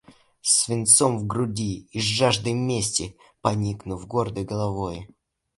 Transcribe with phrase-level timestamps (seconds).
[0.41, 5.07] С свинцом в груди и жаждой мести, поникнув гордой головой!..